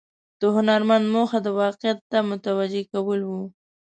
[0.39, 3.31] د هنرمند موخه د واقعیت ته متوجه کول و.